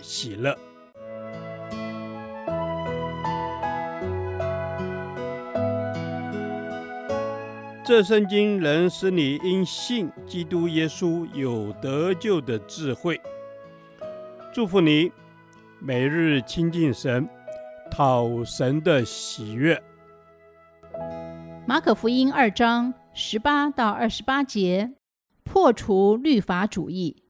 [0.00, 0.56] 喜乐。
[7.84, 13.20] 这圣经能使你因信基督耶稣有得救的智慧。
[14.52, 15.10] 祝福你，
[15.80, 17.28] 每日亲近神，
[17.90, 19.82] 讨神的喜悦。
[21.66, 24.92] 马可福音二章十八到二十八节。
[25.44, 27.22] 破除律法主义。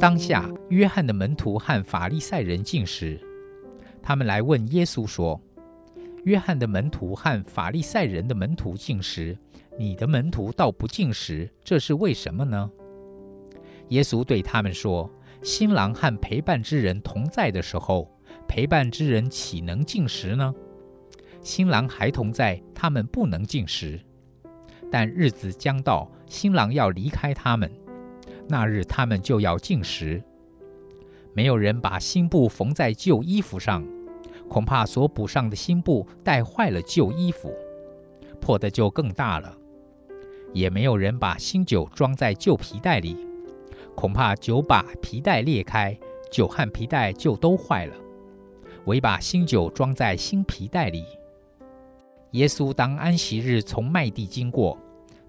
[0.00, 3.20] 当下，约翰的门徒和法利赛人进食，
[4.02, 5.38] 他们来问耶稣说。
[6.24, 9.36] 约翰的门徒和法利赛人的门徒进食，
[9.78, 12.70] 你的门徒倒不进食，这是为什么呢？
[13.88, 15.10] 耶稣对他们说
[15.44, 18.10] ：“新郎和陪伴之人同在的时候，
[18.48, 20.54] 陪伴之人岂能进食呢？
[21.42, 24.00] 新郎还同在，他们不能进食。
[24.90, 27.70] 但日子将到，新郎要离开他们，
[28.50, 30.22] 那日他们就要进食。
[31.32, 33.82] 没有人把新布缝在旧衣服上。”
[34.50, 37.54] 恐怕所补上的新布带坏了旧衣服，
[38.40, 39.56] 破的就更大了。
[40.52, 43.16] 也没有人把新酒装在旧皮袋里，
[43.94, 45.96] 恐怕酒把皮袋裂开，
[46.32, 47.94] 酒和皮袋就都坏了。
[48.86, 51.04] 唯把新酒装在新皮袋里。
[52.32, 54.76] 耶稣当安息日从麦地经过，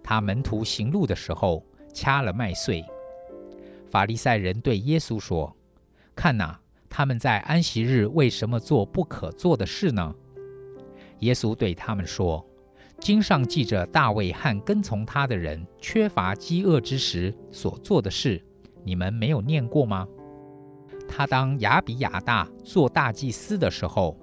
[0.02, 2.84] 他门徒行路的时候，掐了麦穗。
[3.92, 5.56] 法利赛人对耶稣说
[6.16, 6.58] ：“看哪。”
[6.94, 10.14] 他们在安息日为什么做不可做的事呢？
[11.20, 12.46] 耶稣对他们说
[13.00, 18.44] ：“经上记着大卫和跟从他的人缺乏饥饿之时所做的事，
[18.84, 20.06] 你们没有念过吗？
[21.08, 24.18] 他当亚比亚大做大祭司的时候，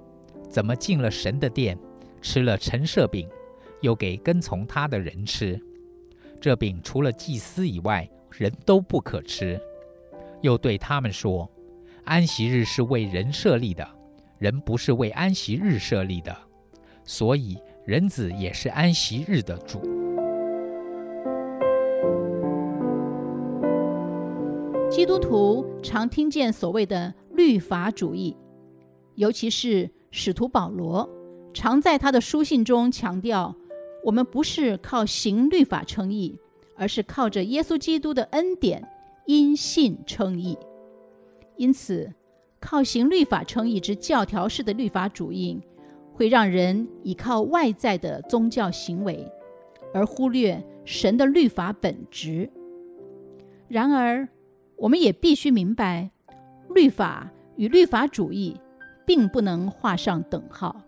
[0.51, 1.79] 怎么进了神的殿，
[2.21, 3.27] 吃了陈设饼，
[3.81, 5.59] 又给跟从他的人吃？
[6.39, 9.61] 这饼除了祭司以外，人都不可吃。
[10.41, 11.49] 又对他们说。”
[12.05, 13.87] 安息日是为人设立的，
[14.39, 16.35] 人不是为安息日设立的，
[17.05, 19.79] 所以人子也是安息日的主。
[24.91, 28.35] 基督徒常听见所谓的律法主义，
[29.17, 31.07] 尤其是使徒保罗，
[31.53, 33.55] 常在他的书信中强调：
[34.07, 36.39] 我们不是靠行律法称义，
[36.79, 38.83] 而是靠着耶稣基督的恩典，
[39.27, 40.57] 因信称义。
[41.57, 42.11] 因此，
[42.61, 45.61] 靠行律法称义之教条式的律法主义，
[46.15, 49.31] 会让人依靠外在的宗教行为，
[49.93, 52.49] 而忽略神的律法本质。
[53.67, 54.29] 然而，
[54.77, 56.11] 我们也必须明白，
[56.71, 58.57] 律法与律法主义
[59.05, 60.81] 并不能画上等号。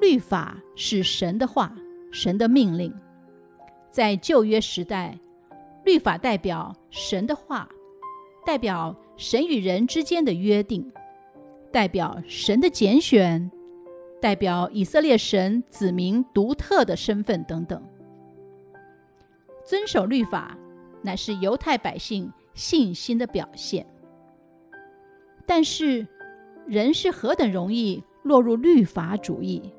[0.00, 1.76] 律法是神的话，
[2.10, 2.92] 神的命令。
[3.96, 5.18] 在旧约时代，
[5.82, 7.66] 律法代表神的话。
[8.44, 10.92] 代表神与人之间的约定，
[11.72, 13.50] 代表神的拣选，
[14.20, 17.82] 代表以色列神子民独特的身份等等。
[19.64, 20.58] 遵守律法
[21.00, 23.86] 乃是犹太百姓信心的表现。
[25.46, 26.06] 但是，
[26.66, 29.72] 人是何等容易落入律法主义，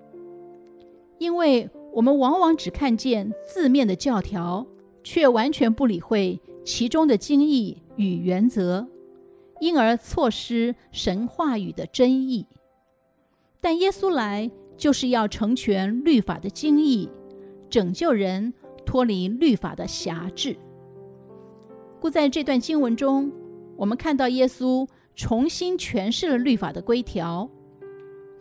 [1.19, 4.67] 因为我们往往只看见字面的教条，
[5.03, 7.81] 却完全不理会其中的经义。
[7.95, 8.87] 与原则，
[9.59, 12.45] 因而错失神话语的真意。
[13.59, 17.09] 但耶稣来就是要成全律法的精义，
[17.67, 18.53] 拯救人
[18.85, 20.55] 脱离律法的辖制。
[21.99, 23.31] 故在这段经文中，
[23.75, 27.49] 我们看到耶稣重新诠释了律法的规条。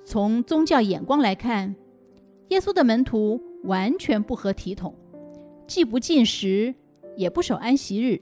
[0.04, 1.74] 从宗教眼光来看，
[2.48, 4.94] 耶稣的门徒完全不合体统，
[5.66, 6.74] 既不进食，
[7.16, 8.20] 也不守安息日。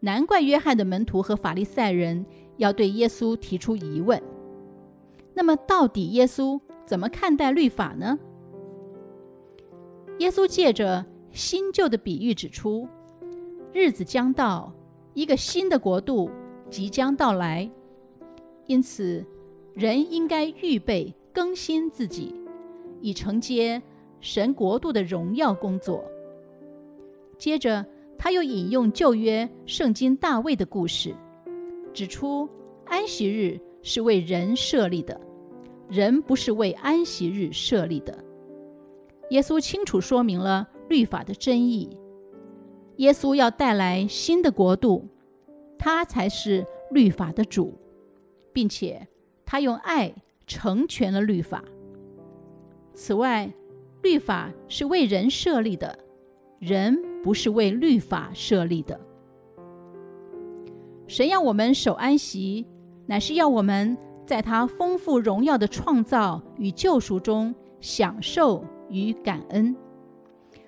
[0.00, 2.26] 难怪约翰的门徒和法利赛人
[2.56, 4.22] 要对耶稣提出疑问。
[5.32, 8.18] 那么，到底耶稣怎么看待律法呢？
[10.18, 12.86] 耶稣借着新旧的比喻指出，
[13.72, 14.72] 日子将到，
[15.14, 16.30] 一个新的国度
[16.70, 17.68] 即将到来，
[18.66, 19.24] 因此
[19.74, 22.34] 人应该预备更新自己，
[23.00, 23.82] 以承接
[24.24, 26.02] 神国度的荣耀工作。
[27.36, 27.84] 接着，
[28.16, 31.14] 他又引用旧约圣经大卫的故事，
[31.92, 32.48] 指出
[32.86, 35.20] 安息日是为人设立的，
[35.90, 38.24] 人不是为安息日设立的。
[39.28, 42.00] 耶稣清楚说明了律法的真意。
[42.96, 45.06] 耶稣要带来新的国度，
[45.78, 47.74] 他才是律法的主，
[48.54, 49.06] 并且
[49.44, 50.14] 他用爱
[50.46, 51.62] 成全了律法。
[52.94, 53.52] 此外，
[54.04, 55.98] 律法是为人设立的，
[56.58, 59.00] 人不是为律法设立的。
[61.06, 62.66] 神要我们守安息，
[63.06, 63.96] 乃是要我们
[64.26, 69.74] 在他丰富荣耀的创造与救赎中享受与感恩。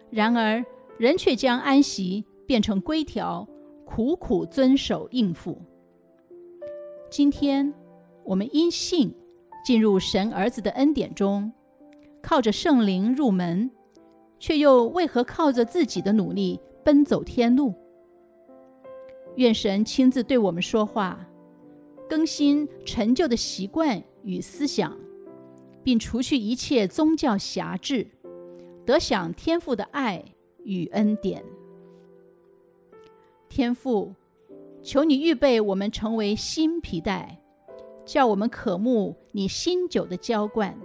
[0.08, 0.64] 然而，
[0.98, 3.46] 人却将安息变成规条，
[3.84, 5.60] 苦苦遵守应付。
[7.10, 7.74] 今天，
[8.24, 9.14] 我们因信
[9.62, 11.52] 进入神儿子的恩典中，
[12.26, 13.70] 靠着圣灵入门，
[14.40, 17.72] 却又为何靠着自己的努力奔走天路？
[19.36, 21.24] 愿神亲自对我们说话，
[22.08, 24.98] 更新陈旧的习惯与思想，
[25.84, 28.08] 并除去一切宗教辖制，
[28.84, 30.24] 得享天父的爱。
[30.64, 31.44] 与恩典，
[33.48, 34.12] 天父，
[34.82, 37.40] 求你预备我们成为新皮带，
[38.04, 40.76] 叫我们渴慕你新酒的浇灌，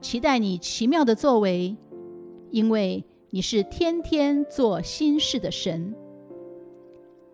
[0.00, 1.76] 期待你奇妙的作为，
[2.50, 5.94] 因为你是天天做新事的神。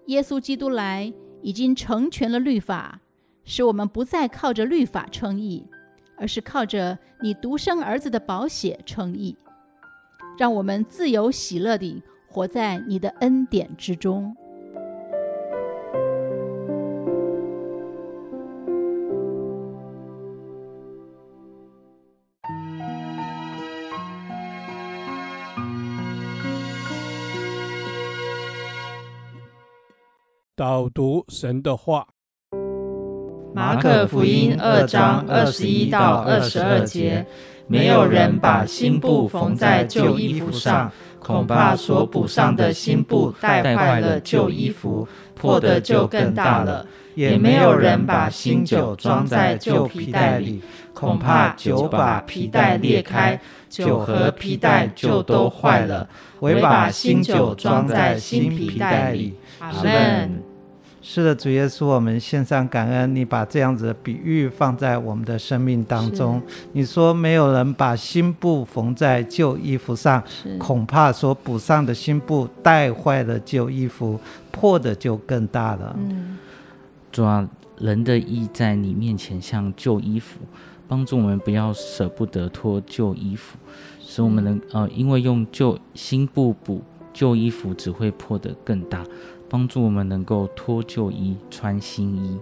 [0.06, 1.12] 耶稣基督来
[1.42, 3.00] 已经成全了律法，
[3.44, 5.66] 使我们不再靠着律法称义，
[6.16, 9.36] 而是靠着你独生儿子的宝血称义。
[10.36, 14.34] 让我们自由喜乐地活在你的恩典之中。
[30.66, 32.06] 导读神的话，
[33.54, 37.26] 马可福音二章二十一到二十二节。
[37.66, 46.86] 没有人把新布缝在旧衣服上，恐怕所补上的新布带坏了旧衣服，破的就更大了。
[47.14, 50.62] 也没有人把新酒装在旧皮袋里，
[50.94, 53.38] 恐怕酒把皮袋裂开，
[53.68, 56.08] 酒和皮袋就都坏了。
[56.40, 59.34] 唯把新酒装在新皮袋里。
[59.58, 60.42] 阿门。
[61.06, 63.14] 是的，主耶稣，我们献上感恩。
[63.14, 66.40] 你把这样子的比喻放在我们的生命当中。
[66.72, 70.24] 你说没有人把新布缝在旧衣服上，
[70.58, 74.18] 恐怕所补上的新布带坏了旧衣服，
[74.50, 75.94] 破的就更大了。
[75.98, 76.38] 嗯，
[77.12, 77.46] 主啊，
[77.78, 80.40] 人的意在你面前像旧衣服，
[80.88, 83.58] 帮助我们不要舍不得脱旧衣服，
[84.00, 86.80] 使我们能呃，因为用旧新布补
[87.12, 89.04] 旧衣服，只会破得更大。
[89.54, 92.36] 帮助我们能够脱旧衣穿新衣。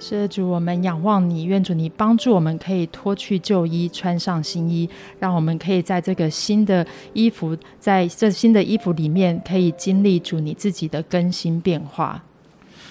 [0.00, 4.90] 是，主，我们仰望你，愿主你帮助我们可以脱去旧衣，穿上新衣，
[5.20, 12.24] 让我们可以在这个新的衣服，在这新的衣服里面，可以经历主你自己的更新变化。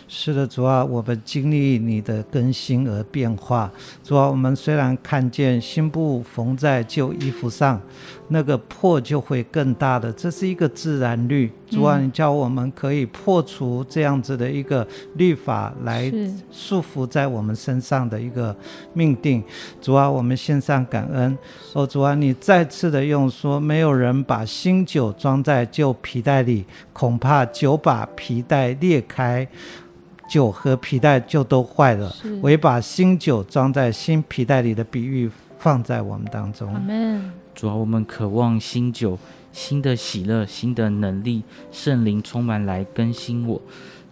[0.10, 3.70] 是的，主啊，我们经历你的更新而变化。
[4.02, 7.82] 主啊，我们虽然看见新布缝在旧衣服上，
[8.30, 11.52] 那个破就会更大的，这是一个自然律。
[11.70, 16.12] 主啊，你叫我们可以破除这样子的一个律法来
[16.52, 18.56] 束缚在我们身上的一个
[18.94, 19.44] 命定。
[19.82, 21.38] 主啊，我们献上感恩。
[21.74, 29.48] 哦，主啊，你再次的用说，没有人把新酒装在旧皮袋里，恐怕酒把皮袋裂开。
[30.30, 36.70] 酒和皮带就都坏了，唯把新酒装在新皮带里的比喻放在我们当中。
[37.58, 39.18] 主要，我们渴望新酒、
[39.52, 43.60] 新的喜乐、新的能力，圣灵充满来更新我，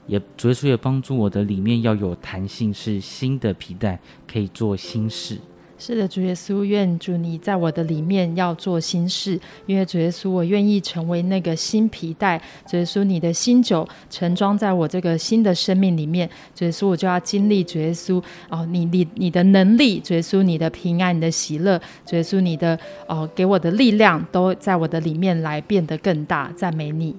[0.08, 5.38] 也主耶稣也帮助我的里面要有弹性，是新的皮带可以做新事。
[5.78, 12.42] 是的，主耶稣，愿主你在我的里面要做新事，因为主耶稣，我愿意成为那个新皮带。
[12.66, 27.14] 主耶稣，你的新酒盛装在我这个新的生命里面，主耶稣，我就要经历主耶稣哦，你你你的能力，主耶稣，你的平安，你的喜乐，主耶稣，你的哦给我的力量，都在我的里面来变得更大，赞美你。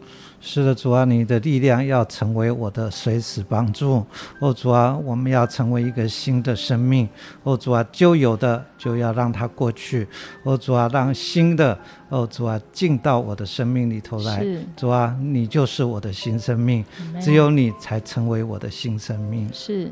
[0.49, 4.07] 是的，主啊，你的力量要成为我的随时帮助。
[4.39, 7.09] 哦，主啊，我们要成为一个新的生命。
[7.43, 10.07] 哦，主啊，旧有的就要让它过去。
[10.45, 11.77] 哦，主啊，让新的，
[12.11, 14.47] 哦，主啊，进到我的生命里头来。
[14.77, 16.85] 主啊，你就是我的新生命，
[17.21, 19.51] 只有你才成为我的新生命。
[19.53, 19.91] 是。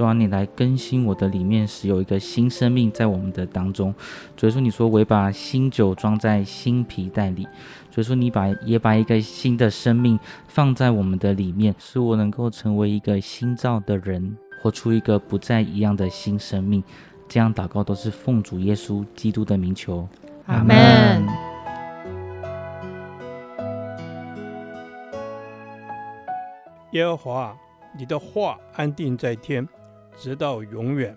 [0.00, 3.94] 主啊，你来更新我的里面，使有一个新生命在我们的当中。
[4.34, 7.46] 所以说，你说我把新酒装在新皮袋里，
[7.90, 16.82] 所以说你把也把一个新的生命放在我们的里面，使我能够成为一个新造的人，活出一个不再一样的新生命。
[17.28, 20.08] 这样祷告都是奉主耶稣基督的名求，
[20.46, 21.26] 阿门。
[26.92, 27.54] 耶和华，
[27.98, 29.68] 你的话安定在天。
[30.16, 31.16] 直到永远，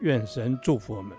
[0.00, 1.16] 愿神祝福我们。